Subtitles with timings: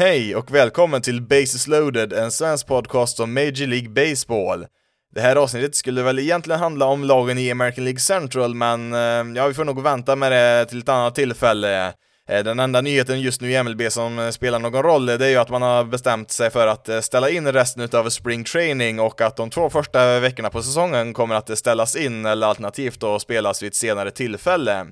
[0.00, 4.66] Hej och välkommen till Bases loaded, en svensk podcast om Major League Baseball.
[5.14, 9.36] Det här avsnittet skulle väl egentligen handla om lagen i American League Central, men eh,
[9.36, 11.92] ja, vi får nog vänta med det till ett annat tillfälle.
[12.28, 15.36] Eh, den enda nyheten just nu i MLB som spelar någon roll, det är ju
[15.36, 19.20] att man har bestämt sig för att eh, ställa in resten av spring training och
[19.20, 23.62] att de två första veckorna på säsongen kommer att ställas in eller alternativt då spelas
[23.62, 24.86] vid ett senare tillfälle.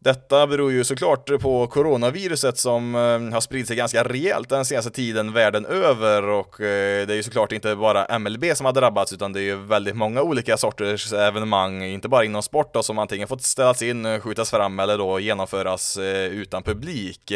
[0.00, 3.00] Detta beror ju såklart på coronaviruset som eh,
[3.34, 7.22] har spridit sig ganska rejält den senaste tiden världen över och eh, det är ju
[7.22, 11.12] såklart inte bara MLB som har drabbats utan det är ju väldigt många olika sorters
[11.12, 15.20] evenemang, inte bara inom sport då, som antingen fått ställas in, skjutas fram eller då
[15.20, 17.32] genomföras eh, utan publik.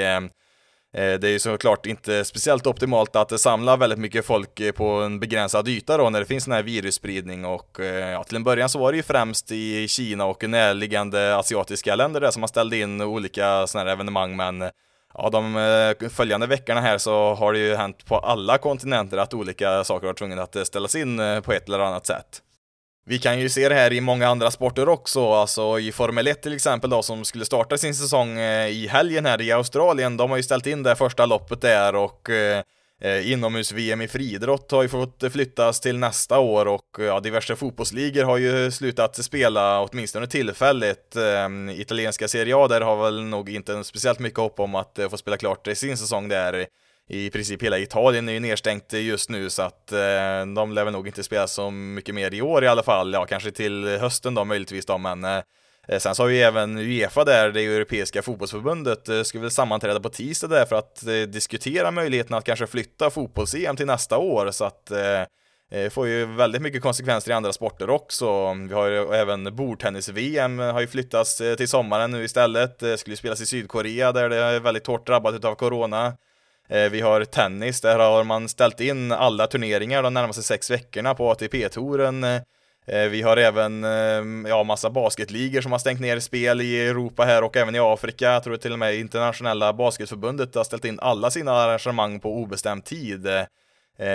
[0.95, 4.89] Eh, det är ju såklart inte speciellt optimalt att samla väldigt mycket folk eh, på
[4.89, 8.45] en begränsad yta då när det finns sån här virusspridning och eh, ja, till en
[8.45, 12.49] början så var det ju främst i Kina och närliggande asiatiska länder där som man
[12.49, 14.71] ställde in olika sådana här evenemang men
[15.15, 19.85] ja, de följande veckorna här så har det ju hänt på alla kontinenter att olika
[19.85, 22.43] saker har tvungna att ställas in på ett eller annat sätt.
[23.05, 26.43] Vi kan ju se det här i många andra sporter också, alltså i Formel 1
[26.43, 30.17] till exempel då som skulle starta sin säsong eh, i helgen här i Australien.
[30.17, 32.63] De har ju ställt in det första loppet där och eh,
[33.01, 38.25] eh inomhus-VM i friidrott har ju fått flyttas till nästa år och ja, diverse fotbollsligor
[38.25, 41.17] har ju slutat spela åtminstone tillfälligt.
[41.17, 45.09] Eh, italienska Serie A där har väl nog inte speciellt mycket hopp om att eh,
[45.09, 46.67] få spela klart sin säsong där
[47.09, 50.93] i princip hela Italien är ju nedstängt just nu så att eh, de lär väl
[50.93, 53.13] nog inte spela så mycket mer i år i alla fall.
[53.13, 55.41] Ja, kanske till hösten då möjligtvis då, men eh,
[55.99, 60.09] Sen så har vi även Uefa där, det europeiska fotbollsförbundet, eh, ska väl sammanträda på
[60.09, 64.65] tisdag där för att eh, diskutera möjligheten att kanske flytta fotbolls-EM till nästa år så
[64.65, 65.21] att eh,
[65.71, 68.55] eh, får ju väldigt mycket konsekvenser i andra sporter också.
[68.69, 72.79] Vi har ju även bordtennis-VM eh, har ju flyttats eh, till sommaren nu istället.
[72.79, 76.17] Det skulle spelas i Sydkorea där det är väldigt hårt drabbat av corona.
[76.69, 81.15] Eh, vi har tennis, där har man ställt in alla turneringar de närmaste sex veckorna
[81.15, 82.25] på ATP-touren.
[82.25, 87.25] Eh, vi har även eh, ja, massa basketligor som har stängt ner spel i Europa
[87.25, 88.33] här och även i Afrika.
[88.33, 92.85] Jag tror till och med internationella basketförbundet har ställt in alla sina arrangemang på obestämd
[92.85, 93.29] tid.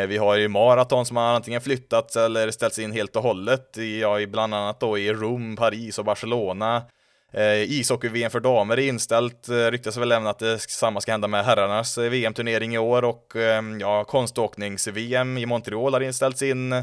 [0.08, 4.18] Vi har ju maraton som har antingen flyttats eller ställts in helt och hållet, ja,
[4.28, 6.84] bland annat då i Rom, Paris och Barcelona.
[7.34, 11.28] Eh, Ishockey-VM för damer är inställt, eh, ryktas väl även att det samma ska hända
[11.28, 16.74] med herrarnas eh, VM-turnering i år och eh, ja, konståknings-VM i Montreal har inställts in.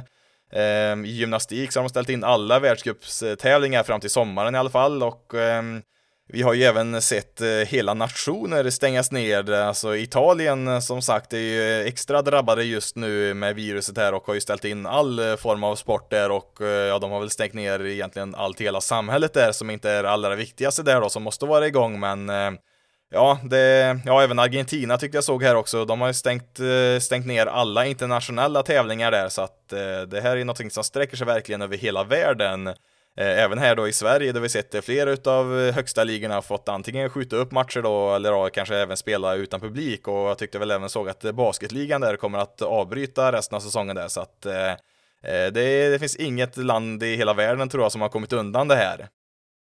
[0.53, 0.63] Eh,
[1.05, 5.03] I gymnastik så har de ställt in alla världscupstävlingar fram till sommaren i alla fall
[5.03, 5.63] och eh,
[6.35, 11.33] vi har ju även sett eh, hela nationer stängas ner, alltså Italien eh, som sagt
[11.33, 15.19] är ju extra drabbade just nu med viruset här och har ju ställt in all
[15.19, 16.57] eh, form av sport där och
[16.89, 20.05] ja, de har väl stängt ner egentligen allt i hela samhället där som inte är
[20.05, 22.31] allra viktigaste där då som måste vara igång men
[23.11, 25.85] Ja, det, ja, även Argentina tyckte jag såg här också.
[25.85, 26.59] De har ju stängt,
[27.01, 29.69] stängt ner alla internationella tävlingar där, så att
[30.09, 32.75] det här är någonting som sträcker sig verkligen över hela världen.
[33.17, 36.43] Eh, även här då i Sverige där vi sett eh, flera utav eh, högsta ligorna
[36.43, 40.39] fått antingen skjuta upp matcher då eller då, kanske även spela utan publik och jag
[40.39, 44.21] tyckte väl även såg att basketligan där kommer att avbryta resten av säsongen där så
[44.21, 44.73] att eh,
[45.23, 48.77] det, det, finns inget land i hela världen tror jag som har kommit undan det
[48.77, 49.09] här.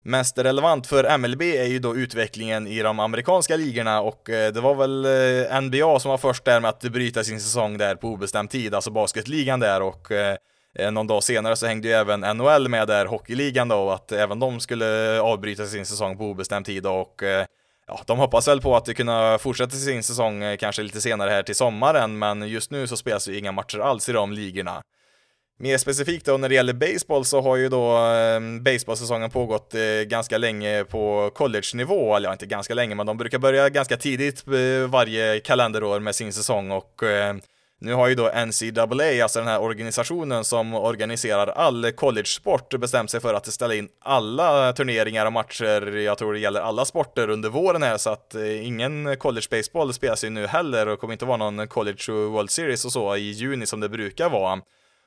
[0.06, 4.76] Mest relevant för MLB är ju då utvecklingen i de amerikanska ligorna och det var
[4.76, 5.08] väl
[5.64, 8.92] NBA som var först där med att bryta sin säsong där på obestämd tid, alltså
[8.92, 10.36] basketligan där och Eh,
[10.80, 14.40] Eh, någon dag senare så hängde ju även NHL med där, hockeyligan då, att även
[14.40, 17.46] de skulle avbryta sin säsong på obestämd tid och eh,
[17.88, 21.44] ja, de hoppas väl på att kunna fortsätta sin säsong eh, kanske lite senare här
[21.44, 24.82] till sommaren, men just nu så spelas ju inga matcher alls i de ligorna.
[25.60, 28.00] Mer specifikt då när det gäller baseball så har ju då
[28.62, 29.74] baseballsäsongen pågått
[30.06, 34.44] ganska länge på college-nivå, eller ja, inte ganska länge, men de brukar börja ganska tidigt
[34.88, 37.02] varje kalenderår med sin säsong och
[37.84, 43.20] nu har ju då NCAA, alltså den här organisationen som organiserar all college-sport, bestämt sig
[43.20, 47.50] för att ställa in alla turneringar och matcher, jag tror det gäller alla sporter under
[47.50, 51.26] våren här, så att eh, ingen college baseball spelas ju nu heller och kommer inte
[51.26, 54.62] vara någon college World Series och så i juni som det brukar vara.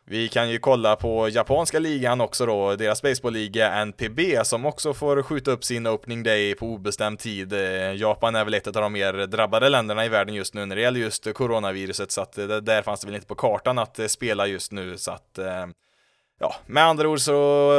[0.08, 5.22] Vi kan ju kolla på japanska ligan också då, deras baseballliga NPB som också får
[5.22, 7.52] skjuta upp sin opening day på obestämd tid.
[7.52, 10.76] Eh, Japan är väl ett av de mer drabbade länderna i världen just nu när
[10.76, 13.98] det gäller just coronaviruset så att eh, där fanns det väl inte på kartan att
[13.98, 15.38] eh, spela just nu så att
[16.38, 17.32] Ja, med andra ord så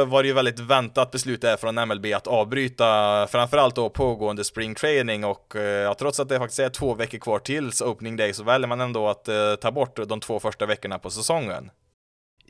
[0.04, 4.74] var det ju väldigt väntat beslut där från MLB att avbryta framförallt då pågående spring
[4.74, 5.52] training och
[5.84, 8.80] ja, trots att det faktiskt är två veckor kvar tills opening day så väljer man
[8.80, 11.70] ändå att eh, ta bort de två första veckorna på säsongen.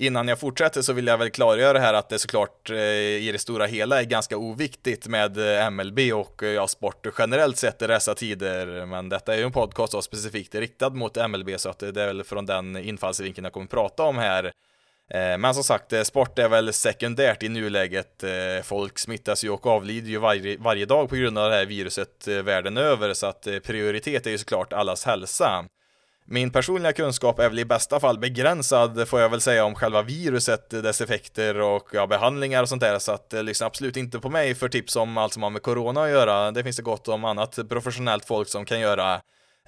[0.00, 3.38] Innan jag fortsätter så vill jag väl klargöra här att det såklart eh, i det
[3.38, 7.86] stora hela är ganska oviktigt med eh, MLB och eh, ja, sport generellt sett i
[7.86, 8.86] dessa tider.
[8.86, 12.06] Men detta är ju en podcast då specifikt riktad mot MLB så att det är
[12.06, 14.52] väl från den infallsvinkeln jag kommer prata om här.
[15.38, 18.24] Men som sagt, sport är väl sekundärt i nuläget.
[18.64, 22.28] Folk smittas ju och avlider ju varje, varje dag på grund av det här viruset
[22.28, 25.64] världen över, så att prioritet är ju såklart allas hälsa.
[26.30, 30.02] Min personliga kunskap är väl i bästa fall begränsad, får jag väl säga, om själva
[30.02, 34.18] viruset, dess effekter och ja, behandlingar och sånt där, så att eh, lyssna absolut inte
[34.18, 36.50] på mig för tips om allt som har med corona att göra.
[36.50, 39.14] Det finns det gott om annat professionellt folk som kan göra.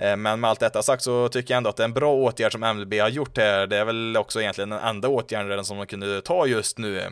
[0.00, 2.14] Eh, men med allt detta sagt så tycker jag ändå att det är en bra
[2.14, 3.66] åtgärd som MLB har gjort här.
[3.66, 7.02] Det är väl också egentligen den enda åtgärden som de kunde ta just nu.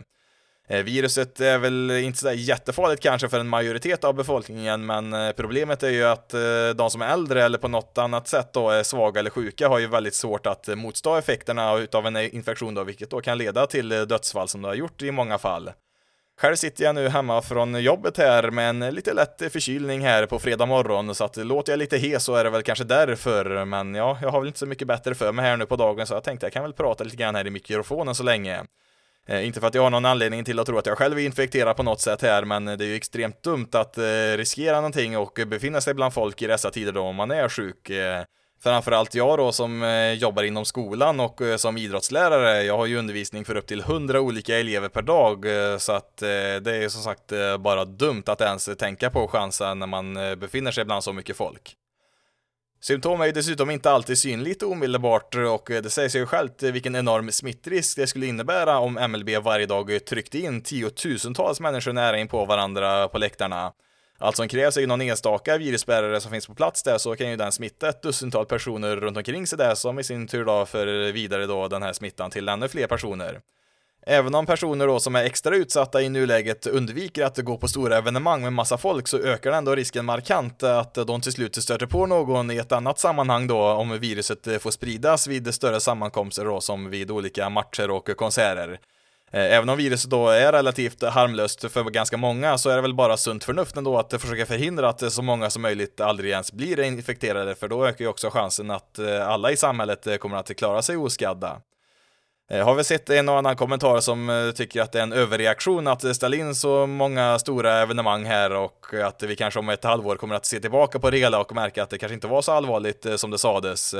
[0.71, 5.31] Eh, viruset är väl inte så jättefarligt kanske för en majoritet av befolkningen, men eh,
[5.31, 8.69] problemet är ju att eh, de som är äldre eller på något annat sätt då
[8.69, 12.83] är svaga eller sjuka har ju väldigt svårt att motstå effekterna utav en infektion då,
[12.83, 15.71] vilket då kan leda till dödsfall som det har gjort i många fall.
[16.41, 20.39] Själv sitter jag nu hemma från jobbet här med en lite lätt förkylning här på
[20.39, 23.95] fredag morgon, så att låter jag lite hes så är det väl kanske därför, men
[23.95, 26.13] ja, jag har väl inte så mycket bättre för mig här nu på dagen, så
[26.13, 28.65] jag tänkte jag kan väl prata lite grann här i mikrofonen så länge.
[29.29, 31.25] Eh, inte för att jag har någon anledning till att tro att jag själv är
[31.25, 34.03] infekterad på något sätt här, men det är ju extremt dumt att eh,
[34.37, 37.89] riskera någonting och befinna sig bland folk i dessa tider då om man är sjuk.
[37.89, 38.23] Eh,
[38.63, 42.97] framförallt jag då som eh, jobbar inom skolan och eh, som idrottslärare, jag har ju
[42.97, 46.27] undervisning för upp till 100 olika elever per dag, eh, så att eh,
[46.61, 50.35] det är som sagt eh, bara dumt att ens tänka på chansen när man eh,
[50.35, 51.75] befinner sig bland så mycket folk.
[52.81, 56.95] Symptom är ju dessutom inte alltid synligt omedelbart och det säger sig ju självt vilken
[56.95, 62.27] enorm smittrisk det skulle innebära om MLB varje dag tryckte in tiotusentals människor nära in
[62.27, 63.73] på varandra på läktarna.
[64.17, 67.29] Allt som krävs är ju någon enstaka virusbärare som finns på plats där så kan
[67.29, 70.65] ju den smitta ett dussintal personer runt omkring sig där som i sin tur då
[70.65, 73.41] för vidare då den här smittan till ännu fler personer.
[74.05, 77.97] Även om personer då som är extra utsatta i nuläget undviker att gå på stora
[77.97, 82.05] evenemang med massa folk så ökar ändå risken markant att de till slut stöter på
[82.05, 86.89] någon i ett annat sammanhang då om viruset får spridas vid större sammankomster då som
[86.89, 88.79] vid olika matcher och konserter.
[89.31, 92.93] Eh, även om viruset då är relativt harmlöst för ganska många så är det väl
[92.93, 96.79] bara sunt förnuft ändå att försöka förhindra att så många som möjligt aldrig ens blir
[96.79, 100.81] infekterade för då ökar ju också chansen att eh, alla i samhället kommer att klara
[100.81, 101.61] sig oskadda.
[102.51, 105.13] Eh, har vi sett en och annan kommentar som eh, tycker att det är en
[105.13, 109.83] överreaktion att ställa in så många stora evenemang här och att vi kanske om ett
[109.83, 112.41] halvår kommer att se tillbaka på det hela och märka att det kanske inte var
[112.41, 113.95] så allvarligt eh, som det sades.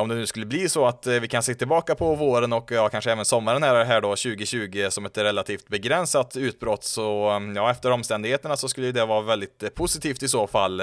[0.00, 2.88] Om det nu skulle bli så att vi kan se tillbaka på våren och ja,
[2.88, 7.70] kanske även sommaren här, här då 2020 som ett relativt begränsat utbrott så mm, ja,
[7.70, 10.82] efter omständigheterna så skulle det vara väldigt positivt i så fall.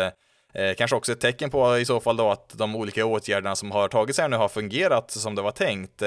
[0.77, 3.87] kanske också ett tecken på i så fall då att de olika åtgärderna som har
[3.87, 6.03] tagits här nu har fungerat som det var tänkt.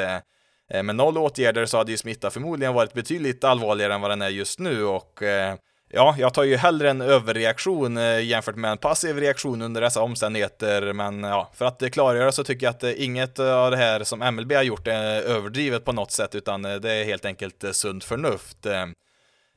[0.70, 4.22] Eh, med noll åtgärder så hade ju smitta förmodligen varit betydligt allvarligare än vad den
[4.22, 5.54] är just nu och eh,
[5.92, 10.02] Ja, jag tar ju hellre en överreaktion eh, jämfört med en passiv reaktion under dessa
[10.02, 14.34] omständigheter, men ja, för att klargöra så tycker jag att inget av det här som
[14.34, 18.66] MLB har gjort är överdrivet på något sätt, utan det är helt enkelt sunt förnuft.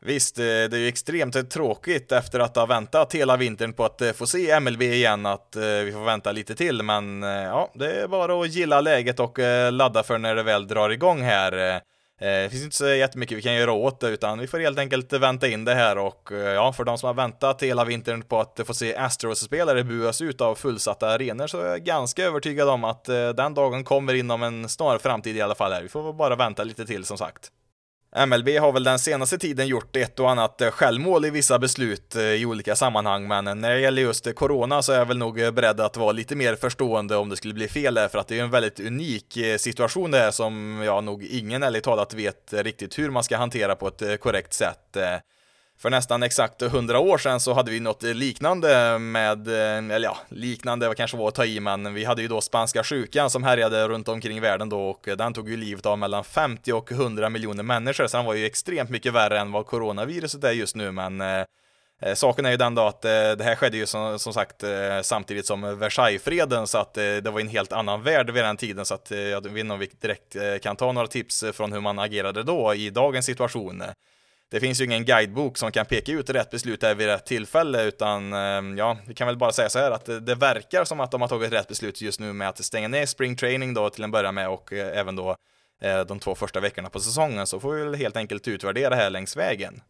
[0.05, 4.01] Visst, eh, det är ju extremt tråkigt efter att ha väntat hela vintern på att
[4.01, 8.01] eh, få se MLB igen, att eh, vi får vänta lite till, men ja, det
[8.01, 9.39] är bara att gilla läget och
[9.72, 11.81] ladda för när det väl drar igång här.
[12.19, 15.13] Det finns inte så jättemycket vi kan göra åt det, utan vi får helt enkelt
[15.13, 18.60] vänta in det här och ja, för de som har väntat hela vintern på att
[18.67, 23.05] få se Astros-spelare buas ut av fullsatta arenor så är jag ganska övertygad om att
[23.36, 25.81] den dagen kommer inom en snar framtid i alla fall här.
[25.81, 27.51] Vi får bara vänta lite till som sagt.
[28.15, 32.15] MLB har väl den senaste tiden gjort ett och annat eh, självmål i vissa beslut
[32.15, 35.17] eh, i olika sammanhang, men eh, när det gäller just corona så är jag väl
[35.17, 38.27] nog beredd att vara lite mer förstående om det skulle bli fel där, för att
[38.27, 42.53] det är en väldigt unik situation det här som jag nog ingen ärligt talat vet
[42.53, 44.98] riktigt hur man ska hantera på ett korrekt sätt.
[45.83, 50.17] För nästan exakt 100 år sedan så hade vi något liknande med, eh, eller ja,
[50.29, 53.43] liknande var kanske var att ta i, men vi hade ju då spanska sjukan som
[53.43, 57.29] härjade runt omkring världen då och den tog ju livet av mellan 50 och 100
[57.29, 60.91] miljoner människor, så den var ju extremt mycket värre än vad coronaviruset är just nu,
[60.91, 61.45] men eh,
[62.01, 64.63] eh, saken är ju den då att eh, det här skedde ju som, som sagt
[64.63, 68.57] eh, samtidigt som Versaillesfreden så att eh, det var en helt annan värld vid den
[68.57, 71.81] tiden så att jag vet inte om vi direkt kan ta några tips från hur
[71.81, 73.83] man agerade då i dagens situation.
[74.53, 77.83] Det finns ju ingen guidebok som kan peka ut rätt beslut där vid rätt tillfälle
[77.83, 81.00] utan ehm, ja, vi kan väl bara säga så här att det, det verkar som
[81.00, 83.89] att de har tagit rätt beslut just nu med att stänga ner spring training då
[83.89, 85.36] till en början med och eh, även då
[85.81, 89.10] eh, de två första veckorna på säsongen så får vi väl helt enkelt utvärdera här
[89.10, 89.81] längs vägen.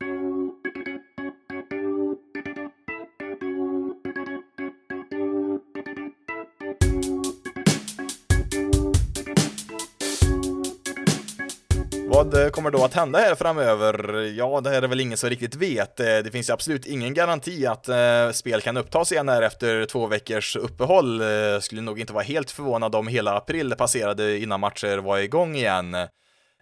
[12.25, 14.21] Vad kommer då att hända här framöver?
[14.37, 15.99] Ja, det här är väl ingen som riktigt vet.
[15.99, 20.07] Eh, det finns absolut ingen garanti att eh, spel kan upptas igen här efter två
[20.07, 21.21] veckors uppehåll.
[21.21, 25.55] Eh, skulle nog inte vara helt förvånad om hela april passerade innan matcher var igång
[25.55, 25.97] igen.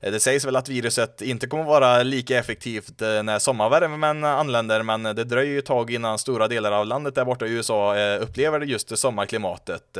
[0.02, 5.24] Det sägs väl att viruset inte kommer vara lika effektivt när sommarvärmen anländer, men det
[5.24, 8.98] dröjer ju ett tag innan stora delar av landet där borta i USA upplever just
[8.98, 9.98] sommarklimatet.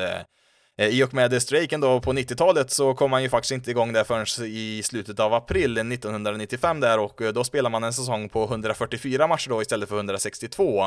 [0.82, 3.94] Eh, I och med strejken då på 90-talet så kom man ju faktiskt inte igång
[3.94, 8.30] där förrän i slutet av april 1995 där och eh, då spelar man en säsong
[8.30, 10.78] på 144 matcher då istället för 162.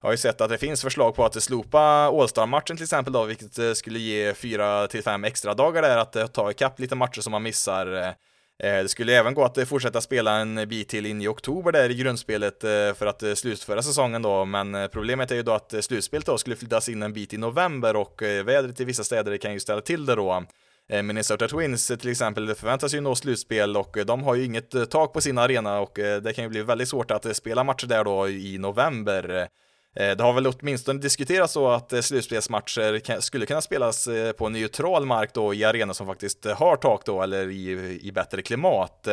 [0.00, 3.24] Jag har ju sett att det finns förslag på att slopa All-Star-matchen till exempel då,
[3.24, 7.20] vilket eh, skulle ge 4 till 5 extra dagar där att ta ikapp lite matcher
[7.20, 8.14] som man missar.
[8.62, 11.72] Eh, det skulle även gå att eh, fortsätta spela en bit till in i oktober
[11.72, 15.74] där i grundspelet eh, för att slutföra säsongen då, men problemet är ju då att
[15.80, 19.52] slutspelet då skulle flyttas in en bit i november och vädret i vissa städer kan
[19.52, 20.44] ju ställa till det då.
[20.88, 25.20] Minnesota Twins till exempel förväntas ju nå slutspel och de har ju inget tak på
[25.20, 28.58] sin arena och det kan ju bli väldigt svårt att spela matcher där då i
[28.58, 29.48] november.
[29.96, 34.48] Eh, det har väl åtminstone diskuterats så att eh, slutspelsmatcher skulle kunna spelas eh, på
[34.48, 39.08] neutral mark då i arenor som faktiskt har tak då eller i, i bättre klimat.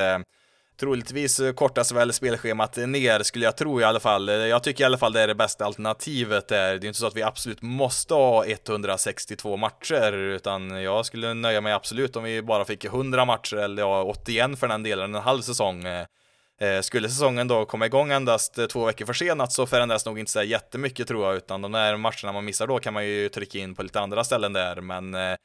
[0.79, 4.27] Troligtvis kortas väl spelschemat ner skulle jag tro i alla fall.
[4.27, 6.77] Jag tycker i alla fall det är det bästa alternativet där.
[6.77, 11.61] Det är inte så att vi absolut måste ha 162 matcher, utan jag skulle nöja
[11.61, 15.21] mig absolut om vi bara fick 100 matcher eller ja, 81 för den delen, en
[15.21, 15.85] halv säsong.
[16.63, 20.31] Eh, skulle säsongen då komma igång endast eh, två veckor försenat så förändras nog inte
[20.31, 23.59] så jättemycket tror jag, utan de där matcherna man missar då kan man ju trycka
[23.59, 25.35] in på lite andra ställen där, men eh,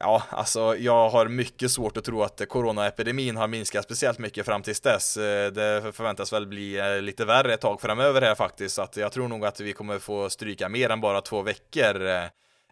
[0.00, 4.62] Ja, alltså jag har mycket svårt att tro att coronaepidemin har minskat speciellt mycket fram
[4.62, 5.14] tills dess.
[5.54, 9.28] Det förväntas väl bli lite värre ett tag framöver här faktiskt, så att jag tror
[9.28, 11.94] nog att vi kommer få stryka mer än bara två veckor.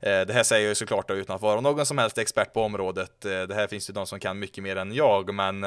[0.01, 3.21] Det här säger jag ju såklart utan att vara någon som helst expert på området.
[3.21, 5.65] Det här finns ju de som kan mycket mer än jag, men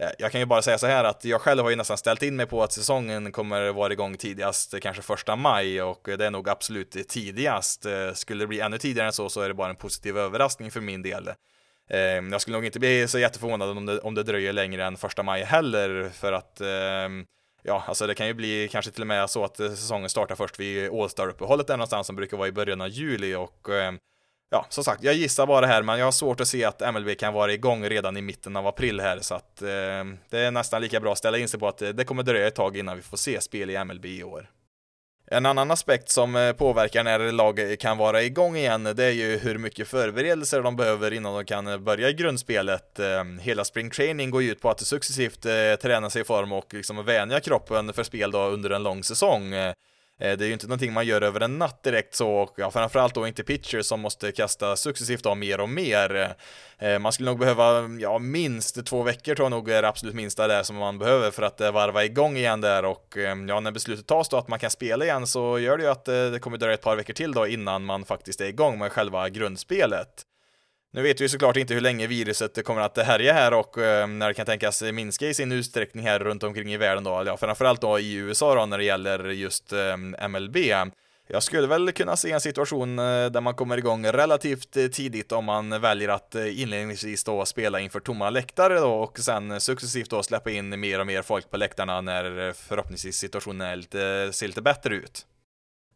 [0.00, 2.22] Eh, jag kan ju bara säga så här att jag själv har ju nästan ställt
[2.22, 6.18] in mig på att säsongen kommer vara igång tidigast, eh, kanske första maj och eh,
[6.18, 7.86] det är nog absolut tidigast.
[8.14, 10.80] Skulle det bli ännu tidigare än så så är det bara en positiv överraskning för
[10.80, 11.30] min del.
[11.90, 14.96] Ehm, jag skulle nog inte bli så jätteförvånad om det, om det dröjer längre än
[14.96, 17.26] första maj heller för att ehm,
[17.62, 20.60] Ja, alltså det kan ju bli kanske till och med så att säsongen startar först
[20.60, 23.98] vid All-Star-uppehållet där någonstans som brukar vara i början av juli och ehm,
[24.50, 27.18] ja, som sagt, jag gissar bara här, men jag har svårt att se att MLB
[27.18, 29.68] kan vara igång redan i mitten av april här, så att eh,
[30.30, 32.46] det är nästan lika bra att ställa in sig på att eh, det kommer dröja
[32.46, 34.50] ett tag innan vi får se spel i MLB i år.
[35.32, 39.38] En annan aspekt som eh, påverkar när lag kan vara igång igen, det är ju
[39.38, 42.98] hur mycket förberedelser de behöver innan de kan börja i grundspelet.
[42.98, 45.42] Eh, hela spring training går ju ut på att successivt
[45.82, 49.54] träna sig i form och liksom vänja kroppen för spel då under en lång säsong.
[50.20, 52.70] Eh, det är ju inte någonting man gör över en natt direkt så, och ja,
[52.70, 56.34] framförallt då inte pitchers som måste kasta successivt av mer och mer.
[56.78, 60.14] Eh, man skulle nog behöva, ja, minst två veckor tror jag nog är det absolut
[60.14, 63.16] minsta där som man behöver för att eh, varva igång igen där och
[63.48, 66.04] ja, när beslutet tas då att man kan spela igen så gör det ju att
[66.04, 69.28] det kommer dröja ett par veckor till då innan man faktiskt är igång med själva
[69.28, 70.26] grundspelet.
[70.92, 74.28] Nu vet vi såklart inte hur länge viruset kommer att härja här och eh, när
[74.28, 77.80] det kan tänkas minska i sin utsträckning här runt omkring i världen då, ja, framförallt
[77.80, 80.56] då i USA då när det gäller just eh, MLB.
[81.32, 85.32] Jag skulle väl kunna se en situation eh, där man kommer igång relativt eh, tidigt
[85.32, 90.10] om man väljer att eh, inledningsvis då spela inför tomma läktare då och sen successivt
[90.10, 94.46] då släppa in mer och mer folk på läktarna när förhoppningsvis situationen är lite, ser
[94.46, 95.26] lite bättre ut.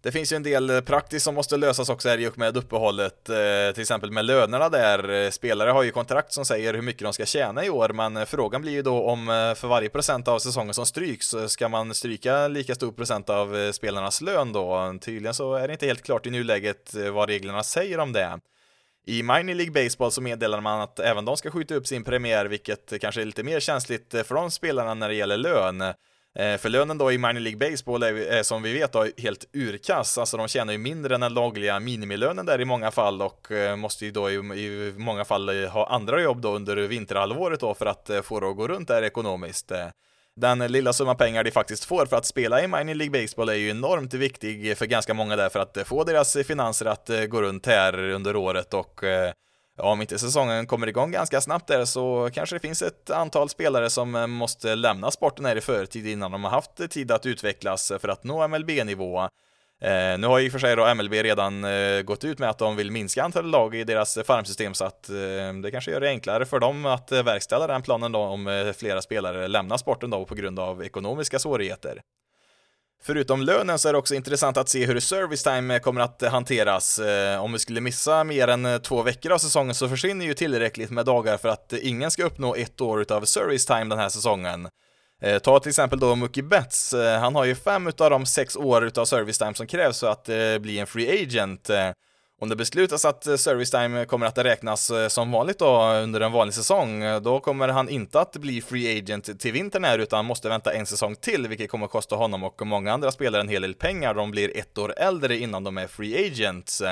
[0.05, 2.57] Det finns ju en del eh, praktiskt som måste lösas också här i och med
[2.57, 5.11] uppehållet, eh, till exempel med lönerna där.
[5.11, 8.27] Eh, spelare har ju kontrakt som säger hur mycket de ska tjäna i år, men
[8.27, 12.49] frågan blir ju då om för varje procent av säsongen som stryks, ska man stryka
[12.49, 14.95] lika stor procent av spelarnas lön då?
[15.01, 18.39] Tydligen så är det inte helt klart i nuläget vad reglerna säger om det.
[19.07, 22.47] I Minor League Baseball så meddelar man att även de ska skjuta upp sin premiär,
[22.47, 25.83] vilket kanske är lite mer känsligt för de spelarna när det gäller lön.
[26.39, 29.45] Eh, för lönen då i minor League Baseball är, eh, som vi vet då helt
[29.53, 33.53] urkass, alltså de tjänar ju mindre än den lagliga minimilönen där i många fall och
[33.53, 37.87] eh, måste ju då i, många fall ha andra jobb då under vinterhalvåret då för
[37.87, 39.73] att få det att gå runt där ekonomiskt.
[40.37, 43.55] Den lilla summa pengar de faktiskt får för att spela i Minor League Baseball är
[43.55, 47.67] ju enormt viktig för ganska många där för att få deras finanser att gå runt
[47.67, 49.01] här under året och
[49.77, 53.49] Ja, om inte säsongen kommer igång ganska snabbt där så kanske det finns ett antal
[53.49, 57.27] spelare som eh, måste lämna sporten här i förtid innan de har haft tid att
[57.27, 59.29] utvecklas för att nå MLB-nivå.
[59.85, 62.77] Eh, nu har ju för sig då MLB redan eh, gått ut med att de
[62.77, 65.15] vill minska antalet lag i deras farmsystem så att eh,
[65.63, 68.73] det kanske gör det enklare för dem att eh, verkställa den planen då om eh,
[68.73, 72.01] flera spelare lämnar sporten då på grund av ekonomiska svårigheter.
[73.07, 76.23] Förutom lönen så är det också intressant att se hur service time eh, kommer att
[76.23, 76.99] eh, hanteras.
[76.99, 80.91] Eh, om vi skulle missa mer än två veckor av säsongen så försvinner ju tillräckligt
[80.91, 84.69] med dagar för att ingen ska uppnå ett år utav service time den här säsongen.
[85.43, 89.05] Ta till exempel då Mookie Betts, han har ju fem utav de sex år utav
[89.05, 90.25] service time som krävs för att
[90.63, 91.71] bli en free agent.
[92.45, 96.21] Om det beslutas att eh, service time kommer att räknas eh, som vanligt då under
[96.21, 99.99] en vanlig säsong, eh, då kommer han inte att bli free agent till vintern här
[99.99, 103.41] utan måste vänta en säsong till, vilket kommer att kosta honom och många andra spelare
[103.41, 104.15] en hel del pengar.
[104.15, 106.83] De blir ett år äldre innan de är free agents.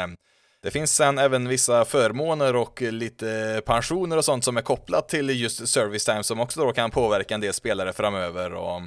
[0.62, 5.40] Det finns sen även vissa förmåner och lite pensioner och sånt som är kopplat till
[5.40, 8.80] just service time som också då kan påverka en del spelare framöver och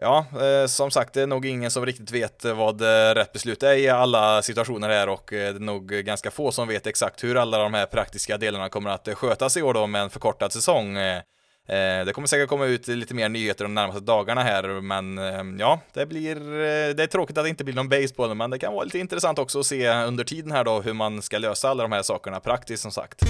[0.00, 3.32] Ja, eh, som sagt, det är nog ingen som riktigt vet eh, vad eh, rätt
[3.32, 6.86] beslut är i alla situationer här och eh, det är nog ganska få som vet
[6.86, 10.02] exakt hur alla de här praktiska delarna kommer att eh, skötas i år då med
[10.02, 10.96] en förkortad säsong.
[10.96, 11.22] Eh,
[11.68, 15.42] Eh, det kommer säkert komma ut lite mer nyheter de närmaste dagarna här, men eh,
[15.58, 18.58] ja, det blir, eh, det är tråkigt att det inte blir någon baseball, men det
[18.58, 21.68] kan vara lite intressant också att se under tiden här då hur man ska lösa
[21.68, 23.22] alla de här sakerna praktiskt som sagt.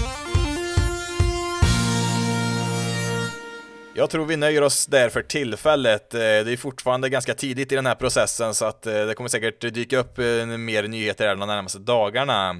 [3.98, 6.14] Jag tror vi nöjer oss där för tillfället.
[6.14, 9.28] Eh, det är fortfarande ganska tidigt i den här processen så att eh, det kommer
[9.28, 12.56] säkert dyka upp eh, mer nyheter här de närmaste dagarna.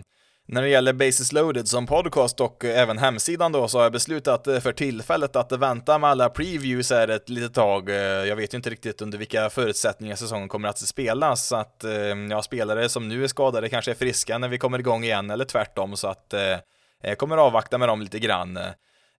[0.47, 4.45] När det gäller Basis Loaded som podcast och även hemsidan då så har jag beslutat
[4.45, 7.91] för tillfället att vänta med alla previews här ett litet tag.
[7.91, 11.85] Jag vet ju inte riktigt under vilka förutsättningar säsongen kommer att spelas så att
[12.31, 15.45] ja, spelare som nu är skadade kanske är friska när vi kommer igång igen eller
[15.45, 16.35] tvärtom så att
[17.03, 18.59] jag kommer avvakta med dem lite grann.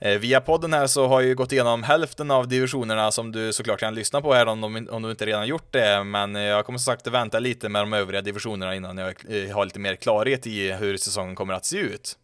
[0.01, 3.53] Eh, via podden här så har jag ju gått igenom hälften av divisionerna som du
[3.53, 6.41] såklart kan lyssna på här om, de, om du inte redan gjort det, men eh,
[6.41, 9.79] jag kommer som sagt vänta lite med de övriga divisionerna innan jag eh, har lite
[9.79, 12.17] mer klarhet i hur säsongen kommer att se ut.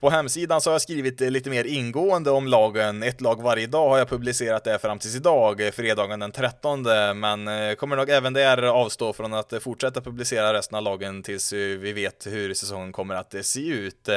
[0.00, 3.66] På hemsidan så har jag skrivit eh, lite mer ingående om lagen, ett lag varje
[3.66, 6.82] dag har jag publicerat det fram tills idag, eh, fredagen den 13,
[7.14, 11.52] men eh, kommer nog även där avstå från att fortsätta publicera resten av lagen tills
[11.52, 14.08] vi vet hur säsongen kommer att se ut.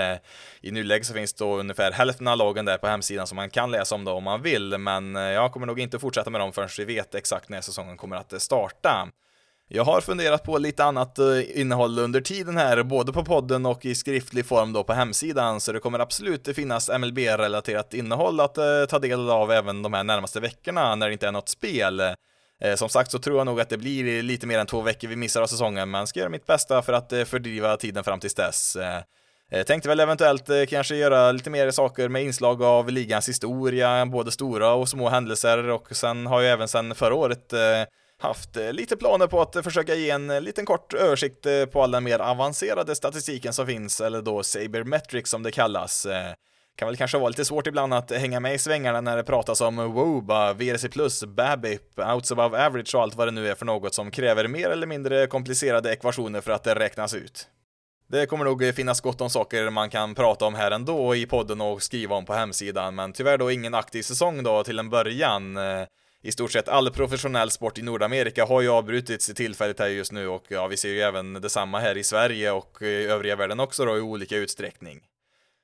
[0.62, 3.72] I nuläget så finns då ungefär hälften av lagen där på hemsidan som man kan
[3.72, 6.69] läsa om då om man vill, men jag kommer nog inte fortsätta med dem förrän
[6.78, 9.08] vi vet exakt när säsongen kommer att starta.
[9.67, 13.86] Jag har funderat på lite annat eh, innehåll under tiden här, både på podden och
[13.86, 18.86] i skriftlig form då på hemsidan, så det kommer absolut finnas MLB-relaterat innehåll att eh,
[18.89, 21.99] ta del av även de här närmaste veckorna när det inte är något spel.
[21.99, 25.08] Eh, som sagt så tror jag nog att det blir lite mer än två veckor
[25.08, 28.36] vi missar av säsongen, men ska göra mitt bästa för att fördriva tiden fram tills
[28.36, 28.78] dess.
[29.67, 34.73] Tänkte väl eventuellt kanske göra lite mer saker med inslag av ligans historia, både stora
[34.73, 37.54] och små händelser och sen har jag även sen förra året
[38.23, 41.83] haft eh, lite planer på att försöka ge en eh, liten kort översikt eh, på
[41.83, 46.07] all den mer avancerade statistiken som finns, eller då Sabermetrics som det kallas.
[46.75, 49.62] Kan väl kanske vara lite svårt ibland att hänga med i svängarna när det pratas
[49.62, 53.93] om WOBA, VRC+, BABIP, Outs above average och allt vad det nu är för något
[53.93, 57.47] som kräver mer eller mindre komplicerade ekvationer för att det räknas ut.
[58.07, 61.62] Det kommer nog finnas gott om saker man kan prata om här ändå i podden
[61.62, 65.57] och skriva om på hemsidan, men tyvärr då ingen aktiv säsong då till en början
[66.25, 70.12] i stort sett all professionell sport i Nordamerika har ju avbrutits i tillfället här just
[70.12, 73.59] nu och ja, vi ser ju även detsamma här i Sverige och i övriga världen
[73.59, 75.01] också då i olika utsträckning.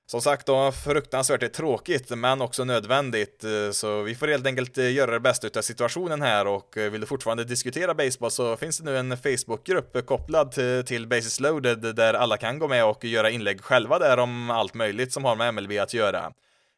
[0.05, 4.93] Som sagt då, fruktansvärt tråkigt men också nödvändigt, eh, så vi får helt enkelt eh,
[4.93, 8.77] göra det bästa av situationen här och eh, vill du fortfarande diskutera baseball så finns
[8.77, 10.51] det nu en Facebookgrupp kopplad
[10.85, 14.73] till Basis Loaded där alla kan gå med och göra inlägg själva där om allt
[14.73, 16.31] möjligt som har med MLB att göra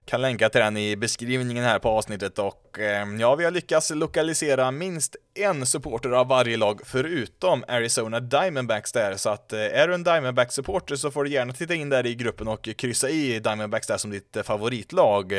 [0.05, 3.89] kan länka till den i beskrivningen här på avsnittet och eh, ja, vi har lyckats
[3.89, 9.87] lokalisera minst en supporter av varje lag förutom Arizona Diamondbacks där, så att eh, är
[9.87, 13.39] du en Diamondbacks-supporter så får du gärna titta in där i gruppen och kryssa i
[13.39, 15.33] Diamondbacks där som ditt eh, favoritlag.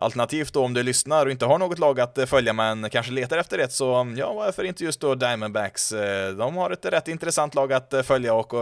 [0.00, 3.38] Alternativt då om du lyssnar och inte har något lag att följa men kanske letar
[3.38, 5.94] efter ett så mm, ja, varför inte just då Diamondbacks?
[6.38, 8.52] De har ett rätt intressant lag att följa och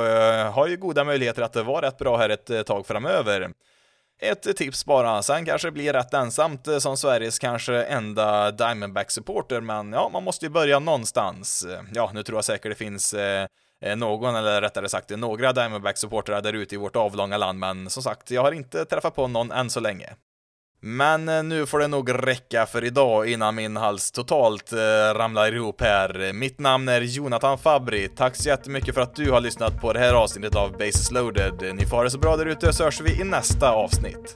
[0.53, 3.51] har ju goda möjligheter att vara rätt bra här ett tag framöver.
[4.19, 9.61] Ett tips bara, sen kanske det blir rätt ensamt eh, som Sveriges kanske enda Diamondback-supporter,
[9.61, 11.67] men ja, man måste ju börja någonstans.
[11.95, 13.47] Ja, nu tror jag säkert det finns eh,
[13.85, 18.03] eh någon, eller rättare sagt några Diamondback-supportrar där ute i vårt avlånga land, men som
[18.03, 20.17] sagt, jag har inte träffat på någon än så länge.
[20.83, 24.79] Men eh, nu får det nog räcka för idag innan min hals totalt eh,
[25.15, 26.33] ramlar ihop här.
[26.33, 28.09] Mitt namn är Jonathan Fabri.
[28.09, 31.75] Tack så jättemycket för att du har lyssnat på det här avsnittet av Bases loaded.
[31.75, 34.35] Ni får ha det så bra där ute så hörs vi i nästa avsnitt.